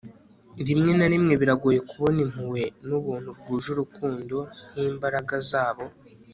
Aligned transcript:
rimwe 0.67 0.91
na 0.99 1.07
rimwe 1.13 1.33
biragoye 1.41 1.79
kubona 1.89 2.17
impuhwe 2.25 2.61
n'ubuntu 2.87 3.29
bwuje 3.37 3.67
urukundo 3.71 4.37
nk'imbaraga 4.73 5.35
zabo 5.49 5.85